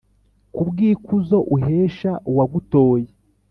[0.55, 3.09] kubw’ikuzo uhesha uwagutoye